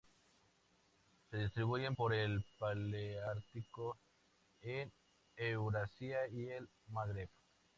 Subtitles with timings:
[1.29, 3.99] Se distribuyen por el paleártico
[4.63, 4.91] en
[5.35, 7.29] Eurasia y el Magreb.